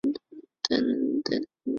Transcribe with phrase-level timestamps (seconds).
[0.63, 1.47] 盖沃纳滕。